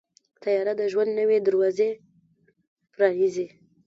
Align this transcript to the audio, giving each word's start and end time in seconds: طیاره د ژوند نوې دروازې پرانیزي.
طیاره 0.41 0.73
د 0.77 0.81
ژوند 0.91 1.11
نوې 1.19 1.37
دروازې 1.47 1.89
پرانیزي. 2.93 3.47